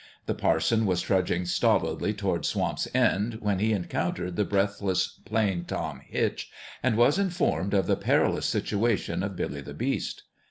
[0.25, 5.65] The parson was trudging stolidly towards Swamp's End when he encountered the breath less Plain
[5.65, 6.49] Tom Hitch
[6.81, 10.23] and was informed of the perilous situation of Billy the Beast.